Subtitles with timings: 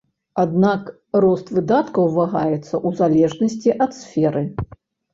[0.43, 0.87] Аднак
[1.25, 4.47] рост выдаткаў вагаецца ў залежнасці ад сферы.